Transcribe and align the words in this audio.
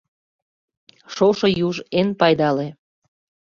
Шошо 1.13 1.47
юж 1.67 1.75
эн 1.99 2.09
пайдале. 2.19 2.67